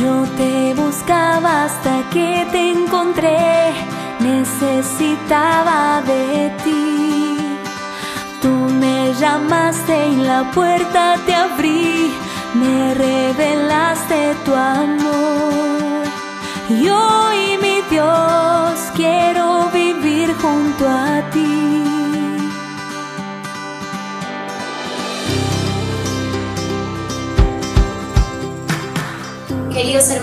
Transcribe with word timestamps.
Yo 0.00 0.24
te 0.36 0.74
buscaba 0.74 1.66
hasta 1.66 2.02
que 2.10 2.44
te 2.50 2.72
encontré, 2.72 3.72
necesitaba 4.18 6.02
de 6.02 6.50
ti. 6.64 7.38
Tú 8.42 8.48
me 8.48 9.14
llamaste 9.14 10.08
y 10.08 10.16
la 10.16 10.50
puerta 10.50 11.14
te 11.24 11.32
abrí, 11.32 12.12
me 12.54 12.94
revelaste 12.94 14.13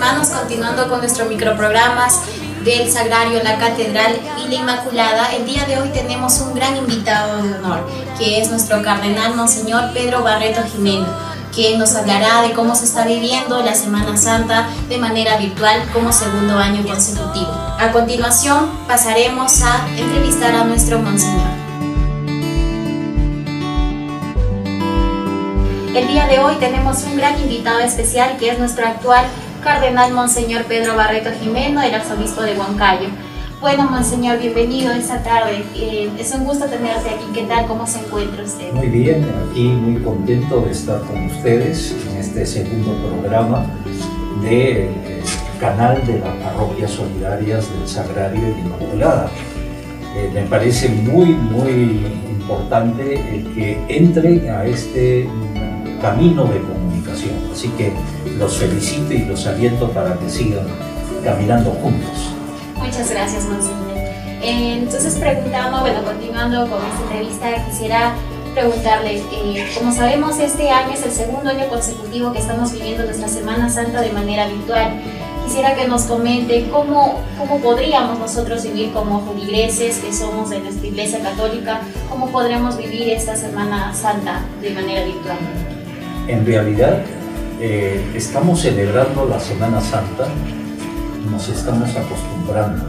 hermanos, 0.01 0.29
continuando 0.29 0.89
con 0.89 0.97
nuestros 0.97 1.29
microprogramas 1.29 2.21
del 2.63 2.91
Sagrario, 2.91 3.43
la 3.43 3.59
Catedral 3.59 4.19
y 4.43 4.47
la 4.47 4.55
Inmaculada, 4.55 5.31
el 5.35 5.45
día 5.45 5.63
de 5.65 5.77
hoy 5.77 5.89
tenemos 5.89 6.39
un 6.39 6.55
gran 6.55 6.75
invitado 6.75 7.43
de 7.43 7.53
honor, 7.53 7.87
que 8.17 8.41
es 8.41 8.49
nuestro 8.49 8.81
cardenal 8.81 9.35
Monseñor 9.35 9.93
Pedro 9.93 10.23
Barreto 10.23 10.63
Jimeno, 10.71 11.05
quien 11.53 11.77
nos 11.77 11.93
hablará 11.93 12.41
de 12.41 12.53
cómo 12.53 12.73
se 12.73 12.85
está 12.85 13.05
viviendo 13.05 13.61
la 13.61 13.75
Semana 13.75 14.17
Santa 14.17 14.69
de 14.89 14.97
manera 14.97 15.37
virtual 15.37 15.87
como 15.93 16.11
segundo 16.11 16.57
año 16.57 16.83
consecutivo. 16.83 17.51
A 17.51 17.91
continuación, 17.91 18.71
pasaremos 18.87 19.61
a 19.61 19.87
entrevistar 19.95 20.55
a 20.55 20.63
nuestro 20.63 20.97
Monseñor. 20.97 21.61
El 25.93 26.07
día 26.07 26.25
de 26.25 26.39
hoy 26.39 26.55
tenemos 26.55 27.03
un 27.03 27.17
gran 27.17 27.39
invitado 27.39 27.81
especial 27.81 28.37
que 28.39 28.49
es 28.49 28.57
nuestro 28.57 28.87
actual 28.87 29.25
Cardenal 29.61 30.11
Monseñor 30.13 30.63
Pedro 30.65 30.95
Barreto 30.95 31.29
Jimeno, 31.39 31.83
el 31.83 31.93
arzobispo 31.93 32.41
de 32.41 32.57
Huancayo. 32.57 33.09
Bueno, 33.59 33.83
Monseñor, 33.83 34.39
bienvenido 34.39 34.91
esta 34.91 35.21
tarde. 35.21 35.63
Eh, 35.75 36.09
es 36.17 36.33
un 36.33 36.45
gusto 36.45 36.65
tenerte 36.65 37.11
aquí. 37.11 37.25
¿Qué 37.31 37.43
tal? 37.43 37.67
¿Cómo 37.67 37.85
se 37.85 37.99
encuentra 37.99 38.43
usted? 38.43 38.73
Muy 38.73 38.87
bien, 38.87 39.23
aquí 39.49 39.65
muy 39.65 40.01
contento 40.01 40.61
de 40.61 40.71
estar 40.71 40.99
con 41.01 41.25
ustedes 41.27 41.95
en 42.09 42.17
este 42.17 42.43
segundo 42.47 43.07
programa 43.07 43.67
del 44.41 44.89
canal 45.59 46.03
de 46.07 46.19
las 46.19 46.35
parroquias 46.37 46.89
solidarias 46.89 47.71
del 47.71 47.87
Sagrario 47.87 48.41
y 48.41 48.61
Inmaculada. 48.61 49.29
Eh, 50.15 50.31
me 50.33 50.41
parece 50.41 50.89
muy, 50.89 51.27
muy 51.27 52.07
importante 52.31 53.13
el 53.35 53.53
que 53.53 53.79
entre 53.89 54.49
a 54.49 54.65
este 54.65 55.29
camino 56.01 56.45
de 56.45 56.59
Así 57.51 57.69
que 57.69 57.91
los 58.37 58.57
felicito 58.57 59.13
y 59.13 59.25
los 59.25 59.45
aliento 59.45 59.89
para 59.91 60.17
que 60.17 60.29
sigan 60.29 60.65
caminando 61.23 61.71
juntos. 61.71 62.33
Muchas 62.77 63.09
gracias, 63.11 63.45
Monseñor. 63.45 63.91
Eh, 64.43 64.79
entonces, 64.79 65.15
preguntando, 65.15 65.81
bueno, 65.81 66.03
continuando 66.03 66.67
con 66.67 66.79
esta 66.83 67.03
entrevista, 67.03 67.65
quisiera 67.69 68.13
preguntarle, 68.55 69.21
eh, 69.31 69.71
como 69.77 69.93
sabemos, 69.93 70.39
este 70.39 70.69
año 70.71 70.93
es 70.93 71.05
el 71.05 71.11
segundo 71.11 71.51
año 71.51 71.67
consecutivo 71.67 72.33
que 72.33 72.39
estamos 72.39 72.73
viviendo 72.73 73.03
nuestra 73.03 73.27
Semana 73.27 73.69
Santa 73.69 74.01
de 74.01 74.11
manera 74.11 74.47
virtual. 74.47 74.99
Quisiera 75.45 75.75
que 75.75 75.87
nos 75.87 76.03
comente 76.03 76.69
cómo, 76.71 77.19
cómo 77.37 77.59
podríamos 77.59 78.17
nosotros 78.17 78.63
vivir 78.63 78.91
como 78.93 79.25
feligreses 79.25 79.99
que 79.99 80.11
somos 80.11 80.49
de 80.49 80.59
nuestra 80.59 80.87
Iglesia 80.87 81.19
Católica, 81.19 81.81
cómo 82.09 82.27
podremos 82.31 82.77
vivir 82.77 83.09
esta 83.09 83.35
Semana 83.35 83.93
Santa 83.93 84.41
de 84.61 84.71
manera 84.71 85.03
virtual 85.05 85.37
en 86.27 86.45
realidad 86.45 87.01
eh, 87.59 88.01
estamos 88.15 88.61
celebrando 88.61 89.25
la 89.25 89.39
Semana 89.39 89.81
Santa, 89.81 90.27
nos 91.29 91.47
estamos 91.49 91.89
acostumbrando. 91.95 92.83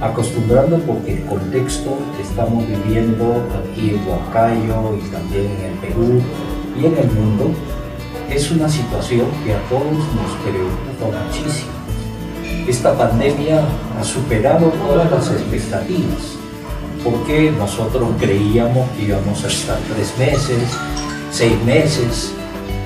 Acostumbrando 0.00 0.78
porque 0.80 1.14
el 1.14 1.24
contexto 1.24 1.98
que 2.16 2.22
estamos 2.22 2.64
viviendo 2.66 3.46
aquí 3.58 3.90
en 3.90 4.06
Huacayo 4.06 4.96
y 4.96 5.08
también 5.10 5.46
en 5.46 5.72
el 5.72 5.78
Perú 5.78 6.20
y 6.80 6.86
en 6.86 6.98
el 6.98 7.10
mundo 7.12 7.50
es 8.30 8.50
una 8.50 8.68
situación 8.68 9.26
que 9.44 9.54
a 9.54 9.60
todos 9.68 9.92
nos 9.92 10.32
preocupa 10.42 11.18
muchísimo. 11.24 11.72
Esta 12.66 12.96
pandemia 12.96 13.60
ha 13.98 14.04
superado 14.04 14.68
todas 14.70 15.10
las 15.10 15.30
expectativas 15.30 16.34
porque 17.04 17.52
nosotros 17.52 18.08
creíamos 18.18 18.88
que 18.90 19.04
íbamos 19.04 19.44
a 19.44 19.48
estar 19.48 19.78
tres 19.94 20.14
meses, 20.18 20.76
seis 21.34 21.60
meses, 21.64 22.32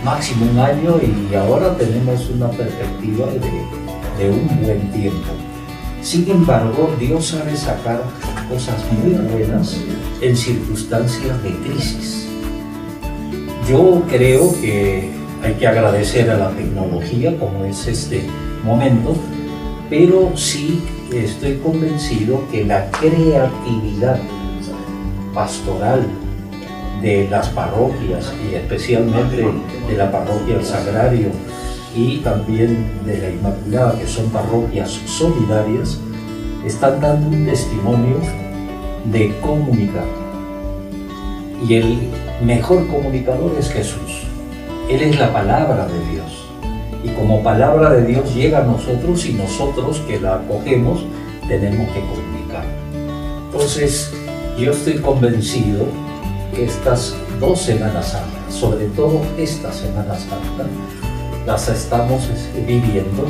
máximo 0.03 0.51
un 0.51 0.59
año 0.59 0.99
y 1.03 1.35
ahora 1.35 1.77
tenemos 1.77 2.31
una 2.31 2.49
perspectiva 2.49 3.27
de, 3.27 4.31
un 4.31 4.63
buen 4.63 4.91
tiempo. 4.91 5.29
Sin 6.01 6.31
embargo, 6.31 6.91
Dios 6.99 7.27
sabe 7.27 7.55
sacar 7.55 8.03
cosas 8.49 8.83
muy 8.91 9.13
buenas 9.29 9.77
en 10.23 10.35
circunstancias 10.35 11.43
de 11.43 11.51
crisis. 11.57 12.27
Yo 13.69 14.03
creo 14.09 14.59
que 14.63 15.11
hay 15.43 15.53
que 15.53 15.67
agradecer 15.67 16.31
a 16.31 16.39
la 16.39 16.51
tecnología 16.53 17.39
como 17.39 17.67
es 17.67 17.87
este 17.87 18.23
momento, 18.65 19.15
pero 19.91 20.33
sí 20.35 20.83
estoy 21.13 21.59
convencido 21.59 22.43
que 22.51 22.65
la 22.65 22.91
creatividad 22.93 24.19
pastoral 25.35 26.07
de 27.03 27.29
las 27.29 27.49
parroquias 27.51 28.33
y 28.51 28.55
especialmente 28.55 29.47
de 29.89 29.97
la 29.97 30.11
parroquia 30.11 30.57
del 30.57 30.65
Sagrario 30.65 31.29
y 31.95 32.19
también 32.19 32.87
de 33.05 33.19
la 33.19 33.31
Inmaculada, 33.31 33.99
que 33.99 34.07
son 34.07 34.31
parroquias 34.31 34.91
solidarias, 35.07 35.99
están 36.65 37.01
dando 37.01 37.29
un 37.29 37.47
testimonio 37.47 38.17
de 39.11 39.35
comunicar. 39.41 40.05
Y 41.67 41.75
el 41.75 41.99
mejor 42.43 42.87
comunicador 42.89 43.57
es 43.59 43.71
Jesús. 43.71 44.27
Él 44.89 45.03
es 45.03 45.19
la 45.19 45.33
palabra 45.33 45.87
de 45.87 46.13
Dios. 46.13 46.47
Y 47.05 47.11
como 47.11 47.43
palabra 47.43 47.91
de 47.91 48.07
Dios 48.07 48.35
llega 48.35 48.61
a 48.61 48.65
nosotros 48.65 49.25
y 49.27 49.35
nosotros 49.35 50.01
que 50.07 50.21
la 50.21 50.37
acogemos 50.37 51.05
tenemos 51.49 51.89
que 51.93 52.01
comunicar. 52.01 52.65
Entonces, 53.47 54.13
yo 54.59 54.73
estoy 54.73 54.99
convencido 54.99 55.87
estas 56.57 57.15
dos 57.41 57.63
Semanas 57.63 58.13
Santas, 58.13 58.55
sobre 58.55 58.87
todo 58.89 59.21
esta 59.37 59.73
Semana 59.73 60.15
Santa, 60.15 60.67
las 61.47 61.69
estamos 61.69 62.29
viviendo 62.67 63.25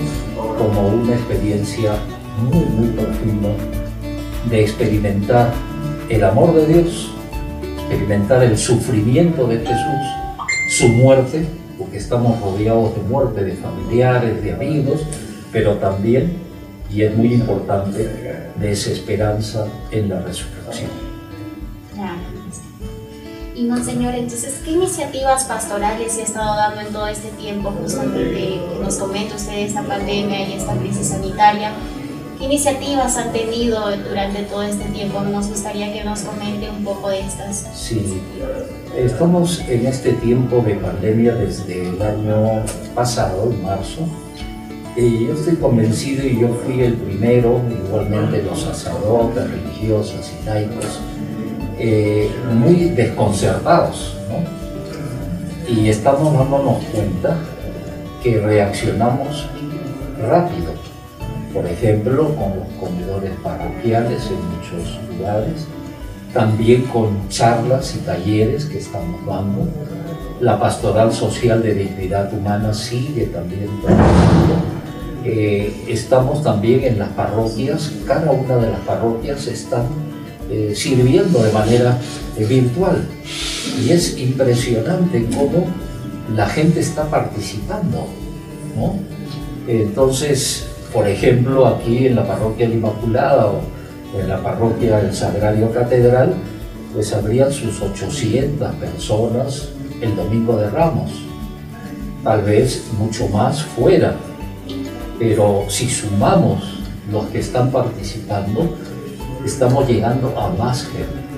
como 0.57 0.89
una 0.89 1.15
experiencia 1.15 1.93
muy, 2.43 2.65
muy 2.65 2.89
profunda 2.89 3.51
de 4.51 4.61
experimentar 4.61 5.53
el 6.09 6.25
amor 6.25 6.55
de 6.55 6.67
Dios, 6.67 7.11
experimentar 7.79 8.43
el 8.43 8.57
sufrimiento 8.57 9.47
de 9.47 9.59
Jesús, 9.59 10.79
su 10.79 10.89
muerte, 10.89 11.47
porque 11.79 11.99
estamos 11.99 12.41
rodeados 12.41 12.95
de 12.95 13.03
muerte 13.03 13.45
de 13.45 13.53
familiares, 13.53 14.43
de 14.43 14.53
amigos, 14.53 15.01
pero 15.53 15.75
también, 15.75 16.33
y 16.91 17.03
es 17.03 17.17
muy 17.17 17.35
importante, 17.35 18.09
de 18.57 18.73
esa 18.73 18.91
esperanza 18.91 19.67
en 19.91 20.09
la 20.09 20.21
resurrección. 20.21 21.08
Y 23.59 23.65
Monseñor, 23.65 24.15
entonces, 24.15 24.61
¿qué 24.65 24.71
iniciativas 24.71 25.43
pastorales 25.43 26.13
se 26.13 26.21
ha 26.21 26.25
estado 26.25 26.55
dando 26.55 26.81
en 26.81 26.93
todo 26.93 27.09
este 27.09 27.27
tiempo, 27.31 27.73
justamente 27.73 28.31
que 28.31 28.61
nos 28.81 28.95
comenta 28.99 29.35
usted 29.35 29.59
esta 29.59 29.83
pandemia 29.83 30.49
y 30.49 30.53
esta 30.53 30.77
crisis 30.77 31.09
sanitaria? 31.09 31.73
¿Qué 32.39 32.45
iniciativas 32.45 33.17
han 33.17 33.33
tenido 33.33 33.81
durante 34.09 34.45
todo 34.45 34.63
este 34.63 34.85
tiempo? 34.91 35.23
Nos 35.23 35.49
gustaría 35.49 35.93
que 35.93 36.05
nos 36.05 36.21
comente 36.21 36.71
un 36.71 36.85
poco 36.85 37.09
de 37.09 37.19
estas. 37.19 37.67
Sí, 37.75 38.23
estamos 38.97 39.61
en 39.69 39.87
este 39.87 40.13
tiempo 40.13 40.63
de 40.65 40.77
pandemia 40.77 41.35
desde 41.35 41.89
el 41.89 42.01
año 42.01 42.63
pasado, 42.95 43.51
en 43.51 43.61
marzo. 43.65 44.07
Y 44.97 45.27
yo 45.27 45.33
estoy 45.33 45.57
convencido 45.57 46.25
y 46.25 46.41
yo 46.41 46.49
fui 46.65 46.81
el 46.83 46.95
primero, 46.95 47.61
igualmente 47.87 48.41
los 48.41 48.61
sacerdotes, 48.61 49.51
religiosas 49.51 50.33
y 50.41 50.47
laicos, 50.47 51.01
eh, 51.79 52.31
muy 52.55 52.91
desconcertados, 52.91 54.15
Y 55.69 55.89
estamos 55.91 56.33
dándonos 56.33 56.83
cuenta 56.93 57.37
que 58.23 58.41
reaccionamos 58.41 59.47
rápido. 60.19 60.73
Por 61.53 61.67
ejemplo, 61.67 62.35
con 62.35 62.59
los 62.59 62.69
comedores 62.81 63.33
parroquiales 63.45 64.31
en 64.31 64.57
muchos 64.57 64.99
lugares, 65.09 65.67
también 66.33 66.83
con 66.85 67.29
charlas 67.29 67.95
y 67.95 67.99
talleres 67.99 68.65
que 68.65 68.79
estamos 68.79 69.25
dando. 69.27 69.69
La 70.41 70.59
pastoral 70.59 71.13
social 71.13 71.63
de 71.63 71.75
dignidad 71.75 72.33
humana 72.33 72.73
sigue 72.73 73.27
también 73.27 73.69
trabajando. 73.83 74.55
Eh, 75.25 75.85
estamos 75.89 76.43
también 76.43 76.85
en 76.85 76.99
las 76.99 77.11
parroquias, 77.11 77.93
cada 78.07 78.31
una 78.31 78.57
de 78.57 78.71
las 78.71 78.81
parroquias 78.81 79.47
están 79.47 79.87
eh, 80.51 80.73
sirviendo 80.75 81.43
de 81.43 81.53
manera 81.53 81.99
eh, 82.37 82.45
virtual. 82.45 83.07
Y 83.85 83.91
es 83.91 84.19
impresionante 84.19 85.27
cómo 85.35 85.67
la 86.35 86.47
gente 86.49 86.81
está 86.81 87.05
participando. 87.05 88.07
Entonces, 89.67 90.67
por 90.93 91.07
ejemplo, 91.09 91.67
aquí 91.67 92.07
en 92.07 92.17
la 92.17 92.27
parroquia 92.27 92.69
de 92.69 92.75
Inmaculada 92.75 93.47
o 93.47 93.61
en 94.19 94.29
la 94.29 94.43
parroquia 94.43 94.99
del 94.99 95.15
Sagrario 95.15 95.71
Catedral, 95.73 96.35
pues 96.95 97.13
habrían 97.13 97.53
sus 97.53 97.81
800 97.81 98.75
personas 98.77 99.69
el 100.01 100.17
domingo 100.17 100.57
de 100.57 100.71
Ramos. 100.71 101.11
Tal 102.25 102.43
vez 102.43 102.85
mucho 102.99 103.29
más 103.29 103.63
fuera, 103.63 104.17
pero 105.19 105.65
si 105.69 105.89
sumamos 105.89 106.81
los 107.11 107.27
que 107.27 107.41
están 107.41 107.71
participando, 107.71 108.77
estamos 109.45 109.89
llegando 109.89 110.39
a 110.39 110.51
más 110.51 110.85
gente. 110.85 111.29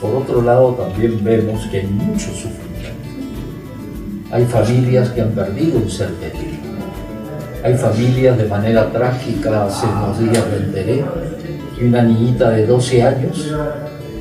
Por 0.00 0.14
otro 0.16 0.42
lado, 0.42 0.72
también 0.72 1.22
vemos 1.22 1.66
que 1.66 1.80
hay 1.80 1.86
mucho 1.86 2.26
sufrimiento. 2.26 3.08
Hay 4.30 4.44
familias 4.46 5.10
que 5.10 5.20
han 5.20 5.30
perdido 5.30 5.78
un 5.78 5.90
ser 5.90 6.10
querido. 6.14 6.62
Hay 7.62 7.74
familias 7.74 8.36
de 8.36 8.44
manera 8.46 8.90
trágica, 8.90 9.66
hace 9.66 9.86
unos 9.86 10.18
días 10.18 10.44
me 10.50 10.66
enteré, 10.66 11.04
que 11.78 11.86
una 11.86 12.02
niñita 12.02 12.50
de 12.50 12.66
12 12.66 13.02
años 13.02 13.54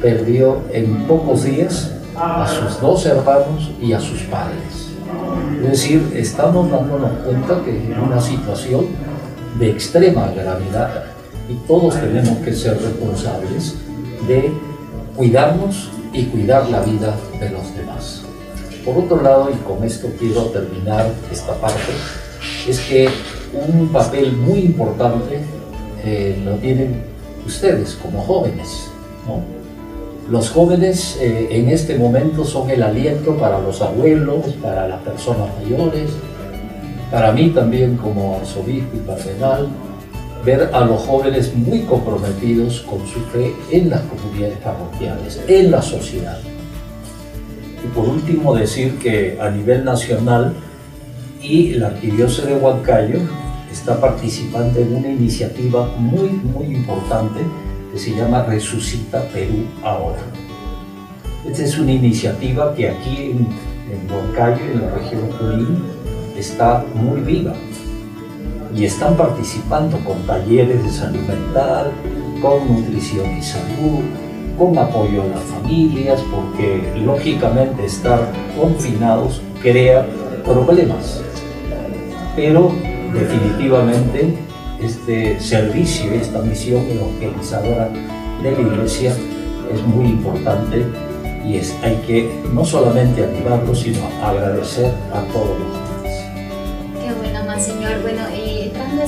perdió 0.01 0.61
en 0.71 1.07
pocos 1.07 1.43
días 1.43 1.91
a 2.15 2.47
sus 2.47 2.79
dos 2.79 3.05
hermanos 3.05 3.71
y 3.81 3.93
a 3.93 3.99
sus 3.99 4.21
padres. 4.23 4.89
Es 5.63 5.69
decir, 5.71 6.11
estamos 6.15 6.69
dándonos 6.69 7.11
cuenta 7.25 7.63
que 7.63 7.77
es 7.77 7.97
una 7.97 8.21
situación 8.21 8.87
de 9.57 9.71
extrema 9.71 10.31
gravedad 10.31 11.10
y 11.51 11.55
todos 11.67 11.99
tenemos 11.99 12.37
que 12.39 12.53
ser 12.53 12.81
responsables 12.81 13.75
de 14.27 14.51
cuidarnos 15.17 15.89
y 16.13 16.25
cuidar 16.25 16.69
la 16.69 16.81
vida 16.81 17.15
de 17.39 17.49
los 17.49 17.75
demás. 17.75 18.21
Por 18.85 18.97
otro 18.97 19.21
lado, 19.21 19.49
y 19.51 19.57
con 19.57 19.83
esto 19.83 20.07
quiero 20.17 20.45
terminar 20.45 21.11
esta 21.31 21.53
parte, 21.55 21.91
es 22.67 22.79
que 22.79 23.09
un 23.53 23.89
papel 23.89 24.31
muy 24.31 24.59
importante 24.59 25.39
eh, 26.03 26.41
lo 26.45 26.55
tienen 26.55 27.03
ustedes 27.45 27.95
como 28.01 28.21
jóvenes. 28.21 28.87
Los 30.29 30.49
jóvenes 30.49 31.17
eh, 31.19 31.49
en 31.51 31.69
este 31.69 31.97
momento 31.97 32.45
son 32.45 32.69
el 32.69 32.81
aliento 32.81 33.35
para 33.35 33.59
los 33.59 33.81
abuelos, 33.81 34.45
para 34.61 34.87
las 34.87 35.01
personas 35.01 35.49
mayores, 35.61 36.11
para 37.11 37.33
mí 37.33 37.49
también 37.49 37.97
como 37.97 38.37
arzobispo 38.37 38.95
y 38.95 38.99
cardenal, 38.99 39.67
ver 40.43 40.69
a 40.73 40.85
los 40.85 41.01
jóvenes 41.01 41.55
muy 41.55 41.81
comprometidos 41.81 42.81
con 42.81 43.05
su 43.07 43.19
fe 43.31 43.53
en 43.71 43.89
las 43.89 44.01
comunidades 44.01 44.57
parroquiales, 44.57 45.41
en 45.47 45.71
la 45.71 45.81
sociedad. 45.81 46.39
Y 47.83 47.87
por 47.95 48.07
último 48.07 48.55
decir 48.55 48.97
que 48.97 49.37
a 49.39 49.49
nivel 49.49 49.83
nacional 49.83 50.53
y 51.41 51.73
la 51.73 51.87
Arquidiócesis 51.87 52.45
de 52.45 52.55
Huancayo 52.55 53.19
está 53.71 53.99
participando 53.99 54.79
en 54.79 54.95
una 54.95 55.09
iniciativa 55.09 55.87
muy, 55.97 56.29
muy 56.29 56.75
importante 56.75 57.39
que 57.91 57.99
se 57.99 58.15
llama 58.15 58.43
Resucita 58.43 59.23
Perú 59.29 59.65
Ahora. 59.83 60.21
Esta 61.47 61.63
es 61.63 61.77
una 61.77 61.91
iniciativa 61.91 62.73
que 62.75 62.89
aquí 62.89 63.31
en, 63.31 63.47
en 63.91 64.11
Huancayo, 64.11 64.63
en 64.71 64.81
la 64.81 64.91
región 64.91 65.31
Junín, 65.31 65.83
está 66.37 66.83
muy 66.95 67.21
viva 67.21 67.53
y 68.75 68.85
están 68.85 69.15
participando 69.15 69.97
con 70.05 70.25
talleres 70.25 70.83
de 70.83 70.91
salud 70.91 71.21
mental, 71.21 71.91
con 72.41 72.67
nutrición 72.67 73.37
y 73.37 73.41
salud, 73.41 74.01
con 74.57 74.77
apoyo 74.77 75.23
a 75.23 75.27
las 75.27 75.41
familias, 75.41 76.21
porque 76.31 76.81
lógicamente 77.03 77.85
estar 77.85 78.31
confinados 78.59 79.41
crea 79.61 80.05
problemas. 80.45 81.21
Pero 82.35 82.71
definitivamente 83.13 84.37
este 84.81 85.39
servicio, 85.39 86.11
esta 86.13 86.41
misión 86.41 86.83
evangelizadora 86.89 87.89
de 88.41 88.51
la 88.51 88.59
Iglesia 88.59 89.13
es 89.73 89.81
muy 89.83 90.05
importante 90.05 90.85
y 91.45 91.55
es, 91.55 91.75
hay 91.83 91.95
que 92.07 92.31
no 92.53 92.65
solamente 92.65 93.23
animarlo, 93.23 93.75
sino 93.75 93.99
agradecer 94.23 94.93
a 95.13 95.21
todos 95.31 95.59
los 95.59 95.90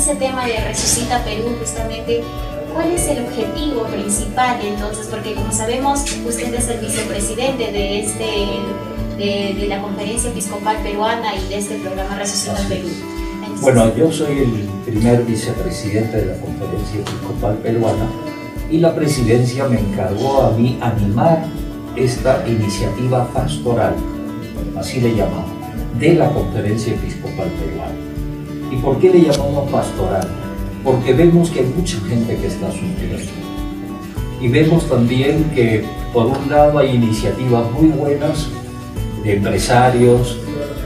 ese 0.04 0.16
tema 0.16 0.46
de 0.46 0.58
Resucita 0.58 1.24
Perú, 1.24 1.56
justamente, 1.60 2.22
¿cuál 2.74 2.92
es 2.92 3.08
el 3.08 3.24
objetivo 3.24 3.84
principal 3.84 4.58
entonces? 4.62 5.08
Porque 5.08 5.34
como 5.34 5.50
sabemos, 5.54 6.04
usted 6.28 6.54
es 6.54 6.68
el 6.68 6.80
vicepresidente 6.82 7.72
de, 7.72 8.02
este, 8.02 8.30
de, 9.18 9.54
de 9.58 9.68
la 9.70 9.82
Conferencia 9.82 10.30
Episcopal 10.30 10.76
Peruana 10.84 11.34
y 11.38 11.48
de 11.48 11.58
este 11.58 11.76
programa 11.80 12.20
Resucita 12.20 12.52
Así 12.52 12.68
Perú. 12.68 12.90
Entonces, 13.44 13.62
Bueno, 13.62 13.96
yo 13.96 14.12
soy 14.12 14.40
el 14.40 14.92
primer 14.92 15.24
vicepresidente 15.24 16.18
de 16.18 16.26
la 16.26 16.42
Conferencia 16.42 17.00
Episcopal 17.00 17.58
Peruana 17.60 18.10
y 18.70 18.80
la 18.80 18.94
presidencia 18.94 19.70
me 19.70 19.80
encargó 19.80 20.42
a 20.42 20.52
mí 20.52 20.78
animar 20.82 21.46
esta 21.96 22.44
iniciativa 22.46 23.26
pastoral, 23.30 23.96
así 24.78 25.00
le 25.00 25.16
llamamos, 25.16 25.52
de 25.98 26.16
la 26.16 26.28
Conferencia 26.28 26.92
Episcopal 26.94 27.48
Peruana. 27.52 28.13
¿Y 28.74 28.78
por 28.78 28.98
qué 28.98 29.12
le 29.12 29.22
llamamos 29.22 29.70
pastoral? 29.70 30.28
Porque 30.84 31.14
vemos 31.14 31.52
que 31.52 31.60
hay 31.60 31.72
mucha 31.78 32.00
gente 32.10 32.36
que 32.36 32.48
está 32.48 32.72
sufriendo. 32.72 33.20
Y 34.42 34.48
vemos 34.48 34.90
también 34.90 35.44
que 35.54 35.86
por 36.12 36.26
un 36.26 36.50
lado 36.50 36.80
hay 36.80 36.96
iniciativas 36.96 37.72
muy 37.72 37.90
buenas 37.90 38.48
de 39.24 39.36
empresarios, 39.36 40.40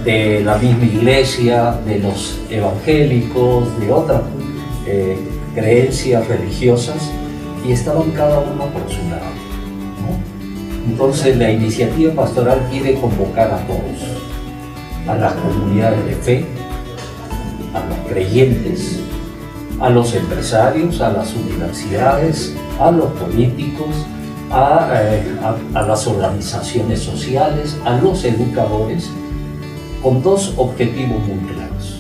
de 0.04 0.42
la 0.44 0.58
misma 0.58 0.84
iglesia, 0.84 1.80
de 1.86 2.00
los 2.00 2.38
evangélicos, 2.50 3.80
de 3.80 3.92
otras 3.92 4.22
eh, 4.86 5.18
creencias 5.56 6.28
religiosas, 6.28 7.10
y 7.66 7.72
estaban 7.72 8.12
cada 8.12 8.40
uno 8.40 8.66
por 8.66 8.84
su 8.92 9.02
lado. 9.10 9.32
Entonces 10.86 11.38
la 11.38 11.52
iniciativa 11.52 12.14
pastoral 12.14 12.68
quiere 12.70 12.96
convocar 12.96 13.50
a 13.52 13.66
todos, 13.66 14.20
a 15.08 15.16
las 15.16 15.34
comunidades 15.34 16.06
de 16.06 16.16
fe, 16.16 16.46
a 17.74 17.86
los 17.86 17.98
creyentes, 18.10 19.00
a 19.80 19.90
los 19.90 20.14
empresarios, 20.14 21.02
a 21.02 21.12
las 21.12 21.34
universidades, 21.36 22.56
a 22.80 22.92
los 22.92 23.12
políticos, 23.12 23.96
a, 24.52 24.90
eh, 24.94 25.38
a 25.74 25.82
las 25.82 26.08
organizaciones 26.08 27.02
sociales, 27.02 27.78
a 27.86 27.98
los 27.98 28.24
educadores, 28.24 29.10
con 30.02 30.22
dos 30.22 30.54
objetivos 30.58 31.20
muy 31.28 31.54
claros. 31.54 32.00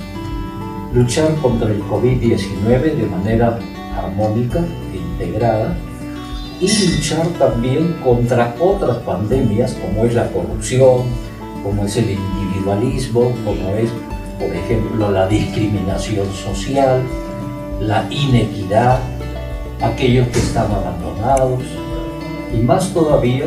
Luchar 0.93 1.35
contra 1.35 1.69
el 1.69 1.83
COVID-19 1.83 2.95
de 2.95 3.05
manera 3.05 3.59
armónica 3.97 4.59
e 4.93 4.97
integrada 4.97 5.75
y 6.59 6.67
luchar 6.67 7.27
también 7.39 7.93
contra 8.03 8.55
otras 8.59 8.97
pandemias 8.97 9.73
como 9.73 10.05
es 10.05 10.15
la 10.15 10.27
corrupción, 10.31 11.03
como 11.63 11.85
es 11.85 11.97
el 11.97 12.11
individualismo, 12.11 13.31
como 13.43 13.69
es, 13.75 13.91
por 14.39 14.55
ejemplo, 14.55 15.11
la 15.11 15.27
discriminación 15.27 16.31
social, 16.33 17.01
la 17.79 18.07
inequidad, 18.11 18.99
aquellos 19.81 20.27
que 20.29 20.39
están 20.39 20.71
abandonados 20.71 21.63
y 22.53 22.57
más 22.57 22.93
todavía 22.93 23.45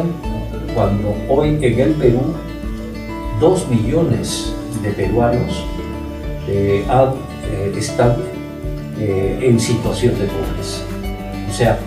cuando 0.75 1.15
hoy 1.29 1.59
en 1.63 1.81
el 1.81 1.93
Perú 1.95 2.35
dos 3.41 3.67
millones 3.69 4.53
de 4.83 4.91
peruanos 4.91 5.65
eh, 6.49 6.85
eh, 6.87 7.75
están 7.77 8.17
eh, 8.99 9.39
en 9.43 9.59
situación 9.59 10.15
de 10.19 10.27
pobreza. 10.27 10.83
O 11.49 11.53
sea, 11.53 11.79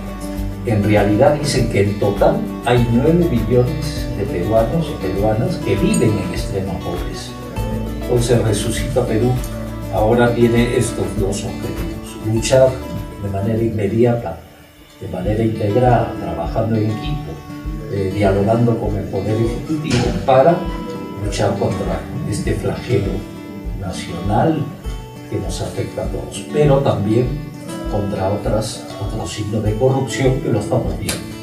en 0.65 0.83
realidad 0.83 1.36
dicen 1.36 1.69
que 1.69 1.83
en 1.83 2.00
total 2.00 2.38
hay 2.65 2.88
9 2.91 3.27
millones 3.29 4.07
de 4.17 4.24
peruanos 4.25 4.88
y 4.89 5.05
peruanas 5.05 5.57
que 5.57 5.75
viven 5.75 6.12
en 6.12 6.33
extrema 6.33 6.74
pobreza. 6.79 7.33
Entonces 8.03 8.41
Resucita 8.43 9.05
Perú 9.05 9.31
ahora 9.93 10.33
tiene 10.33 10.77
estos 10.77 11.05
dos 11.19 11.43
objetivos. 11.43 12.17
Luchar 12.31 12.69
de 13.22 13.29
manera 13.29 13.62
inmediata, 13.62 14.38
de 15.00 15.07
manera 15.07 15.43
integrada, 15.43 16.13
trabajando 16.19 16.75
en 16.75 16.91
equipo, 16.91 17.31
eh, 17.91 18.12
dialogando 18.13 18.77
con 18.79 18.95
el 18.98 19.05
Poder 19.05 19.36
Ejecutivo 19.36 20.03
para 20.25 20.57
luchar 21.24 21.57
contra 21.57 22.00
este 22.29 22.53
flagelo 22.53 23.13
nacional 23.79 24.63
que 25.29 25.38
nos 25.39 25.62
afecta 25.62 26.03
a 26.03 26.05
todos, 26.07 26.45
pero 26.51 26.79
también 26.79 27.27
contra 27.91 28.29
otras, 28.29 28.86
otros 29.01 29.31
signos 29.31 29.63
de 29.63 29.75
corrupción 29.75 30.41
que 30.41 30.50
lo 30.50 30.60
estamos 30.60 30.98
viendo. 31.00 31.33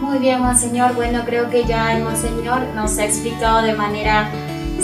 Muy 0.00 0.18
bien, 0.18 0.40
Monseñor. 0.40 0.94
Bueno, 0.94 1.22
creo 1.24 1.48
que 1.48 1.64
ya 1.64 1.96
el 1.96 2.02
Monseñor 2.02 2.62
nos 2.74 2.98
ha 2.98 3.04
explicado 3.04 3.62
de 3.62 3.74
manera 3.74 4.28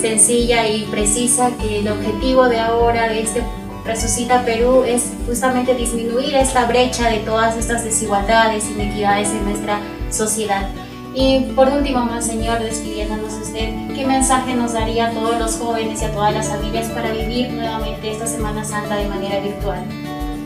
sencilla 0.00 0.68
y 0.68 0.84
precisa 0.84 1.50
que 1.60 1.80
el 1.80 1.88
objetivo 1.88 2.48
de 2.48 2.58
ahora 2.58 3.08
de 3.08 3.22
este 3.22 3.42
Resucita 3.84 4.44
Perú 4.44 4.84
es 4.86 5.12
justamente 5.26 5.74
disminuir 5.74 6.34
esta 6.34 6.66
brecha 6.66 7.08
de 7.08 7.20
todas 7.20 7.56
estas 7.56 7.84
desigualdades, 7.84 8.68
inequidades 8.70 9.30
en 9.30 9.44
nuestra 9.44 9.80
sociedad. 10.10 10.68
Y 11.14 11.40
por 11.56 11.68
último, 11.68 12.04
Monseñor, 12.04 12.60
despidiéndonos 12.60 13.32
usted, 13.32 13.70
¿qué 13.94 14.06
mensaje 14.06 14.54
nos 14.54 14.74
daría 14.74 15.08
a 15.08 15.10
todos 15.12 15.38
los 15.38 15.56
jóvenes 15.56 16.02
y 16.02 16.04
a 16.04 16.12
todas 16.12 16.34
las 16.34 16.48
familias 16.48 16.88
para 16.88 17.12
vivir 17.12 17.50
nuevamente 17.50 18.12
esta 18.12 18.26
Semana 18.26 18.62
Santa 18.62 18.96
de 18.96 19.08
manera 19.08 19.40
virtual? 19.40 19.82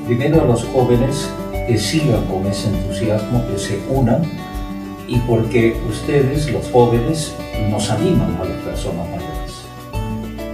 Primero 0.07 0.43
a 0.43 0.45
los 0.45 0.65
jóvenes 0.67 1.29
que 1.67 1.77
sigan 1.77 2.25
con 2.27 2.47
ese 2.47 2.69
entusiasmo, 2.69 3.45
que 3.49 3.59
se 3.59 3.81
unan 3.89 4.23
y 5.13 5.19
porque 5.29 5.77
ustedes, 5.91 6.51
los 6.51 6.71
jóvenes, 6.71 7.35
nos 7.71 7.91
animan 7.91 8.35
a 8.41 8.45
las 8.45 8.63
personas 8.63 9.07
mayores. 9.11 9.53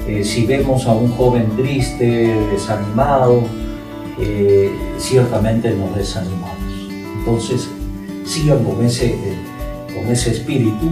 Eh, 0.08 0.24
si 0.24 0.46
vemos 0.46 0.84
a 0.86 0.94
un 0.94 1.12
joven 1.12 1.48
triste, 1.56 2.34
desanimado, 2.50 3.42
eh, 4.18 4.72
ciertamente 4.98 5.70
nos 5.70 5.94
desanimamos. 5.94 6.90
Entonces, 7.18 7.68
sigan 8.24 8.64
con 8.64 8.84
ese, 8.84 9.10
eh, 9.10 9.38
con 9.94 10.10
ese 10.10 10.32
espíritu 10.32 10.90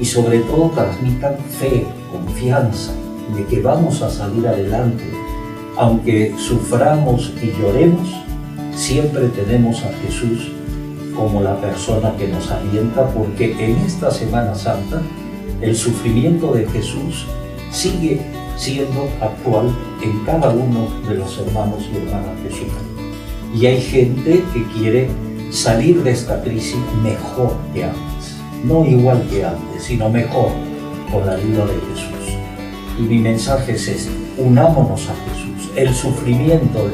y 0.00 0.04
sobre 0.04 0.40
todo 0.40 0.70
transmitan 0.70 1.36
fe, 1.60 1.86
confianza 2.10 2.90
de 3.36 3.44
que 3.44 3.60
vamos 3.60 4.02
a 4.02 4.10
salir 4.10 4.48
adelante. 4.48 5.04
Aunque 5.76 6.34
suframos 6.36 7.32
y 7.40 7.52
lloremos, 7.60 8.08
siempre 8.74 9.28
tenemos 9.28 9.84
a 9.84 9.92
Jesús 10.02 10.50
como 11.16 11.40
la 11.40 11.60
persona 11.60 12.14
que 12.16 12.28
nos 12.28 12.50
alienta 12.50 13.08
porque 13.08 13.52
en 13.58 13.76
esta 13.78 14.10
Semana 14.10 14.54
Santa 14.54 15.02
el 15.60 15.74
sufrimiento 15.74 16.52
de 16.52 16.66
Jesús 16.68 17.26
sigue 17.70 18.20
siendo 18.56 19.08
actual 19.20 19.74
en 20.02 20.24
cada 20.24 20.50
uno 20.50 20.88
de 21.08 21.16
los 21.16 21.38
hermanos 21.38 21.88
y 21.92 21.96
hermanas 21.96 22.38
que 22.42 22.50
sufren. 22.50 22.86
Y 23.54 23.66
hay 23.66 23.80
gente 23.80 24.44
que 24.52 24.64
quiere 24.78 25.08
salir 25.50 26.02
de 26.02 26.10
esta 26.10 26.42
crisis 26.42 26.76
mejor 27.02 27.54
que 27.72 27.84
antes. 27.84 28.36
No 28.64 28.84
igual 28.84 29.26
que 29.30 29.44
antes, 29.44 29.82
sino 29.82 30.08
mejor 30.08 30.50
con 31.10 31.26
la 31.26 31.32
ayuda 31.32 31.66
de 31.66 31.74
Jesús. 31.94 32.36
Y 32.98 33.02
mi 33.02 33.18
mensaje 33.18 33.72
es 33.72 33.88
este, 33.88 34.12
unámonos 34.38 35.08
a 35.08 35.14
Jesús. 35.30 35.70
El 35.76 35.94
sufrimiento 35.94 36.88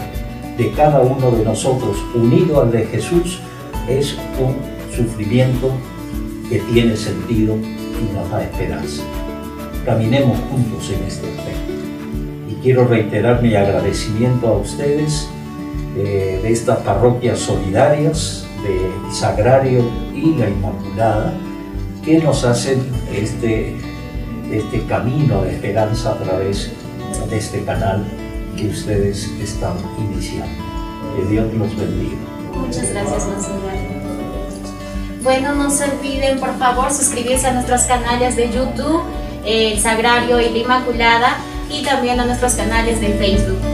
de 0.59 0.71
cada 0.73 1.01
uno 1.01 1.31
de 1.31 1.45
nosotros 1.45 1.97
unido 2.15 2.61
al 2.61 2.71
de 2.71 2.85
Jesús 2.87 3.41
es 3.89 4.17
un 4.39 4.57
sufrimiento 4.95 5.71
que 6.49 6.59
tiene 6.73 6.97
sentido 6.97 7.57
y 7.57 8.15
nos 8.15 8.31
da 8.31 8.43
esperanza. 8.43 9.03
Caminemos 9.85 10.39
juntos 10.51 10.91
en 10.91 11.03
este 11.05 11.27
aspecto. 11.29 11.73
Y 12.49 12.55
quiero 12.63 12.87
reiterar 12.87 13.43
mi 13.43 13.55
agradecimiento 13.55 14.49
a 14.49 14.59
ustedes 14.59 15.29
eh, 15.97 16.41
de 16.43 16.53
estas 16.53 16.79
parroquias 16.79 17.39
solidarias, 17.39 18.47
de 18.63 19.13
Sagrario 19.13 19.85
y 20.15 20.35
la 20.37 20.49
Inmaculada, 20.49 21.35
que 22.05 22.19
nos 22.19 22.45
hacen 22.45 22.81
este, 23.13 23.77
este 24.51 24.83
camino 24.87 25.43
de 25.43 25.53
esperanza 25.53 26.13
a 26.13 26.19
través 26.19 26.71
de 27.29 27.37
este 27.37 27.65
canal 27.65 28.05
que 28.57 28.69
ustedes 28.69 29.31
están 29.41 29.77
iniciando. 29.99 30.63
Que 31.17 31.31
Dios 31.31 31.53
los 31.55 31.77
bendiga. 31.77 32.17
Muchas 32.57 32.91
gracias, 32.91 33.27
Monseñor. 33.27 34.03
Bueno, 35.23 35.55
no 35.55 35.71
se 35.71 35.85
olviden, 35.85 36.41
por 36.41 36.59
favor, 36.59 36.93
suscribirse 36.93 37.47
a 37.47 37.53
nuestros 37.53 37.83
canales 37.83 38.35
de 38.35 38.51
YouTube, 38.51 39.03
El 39.45 39.81
Sagrario 39.81 40.41
y 40.41 40.49
la 40.51 40.59
Inmaculada, 40.59 41.37
y 41.71 41.83
también 41.83 42.19
a 42.19 42.25
nuestros 42.25 42.55
canales 42.55 43.01
de 43.01 43.09
Facebook. 43.15 43.72